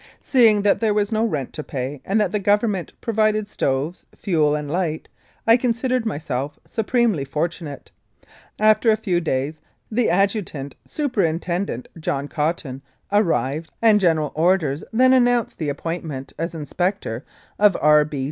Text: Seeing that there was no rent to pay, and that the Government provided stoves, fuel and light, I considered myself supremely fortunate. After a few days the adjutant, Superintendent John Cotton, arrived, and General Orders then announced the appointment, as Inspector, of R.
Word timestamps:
Seeing 0.19 0.63
that 0.63 0.79
there 0.79 0.95
was 0.95 1.11
no 1.11 1.23
rent 1.23 1.53
to 1.53 1.63
pay, 1.63 2.01
and 2.03 2.19
that 2.19 2.31
the 2.31 2.39
Government 2.39 2.91
provided 3.01 3.47
stoves, 3.47 4.07
fuel 4.17 4.55
and 4.55 4.67
light, 4.67 5.07
I 5.45 5.57
considered 5.57 6.07
myself 6.07 6.57
supremely 6.65 7.23
fortunate. 7.23 7.91
After 8.57 8.89
a 8.89 8.95
few 8.97 9.19
days 9.21 9.61
the 9.91 10.09
adjutant, 10.09 10.73
Superintendent 10.85 11.87
John 11.99 12.27
Cotton, 12.27 12.81
arrived, 13.11 13.71
and 13.79 13.99
General 13.99 14.31
Orders 14.33 14.83
then 14.91 15.13
announced 15.13 15.59
the 15.59 15.69
appointment, 15.69 16.33
as 16.35 16.55
Inspector, 16.55 17.23
of 17.59 17.77
R. 17.79 18.09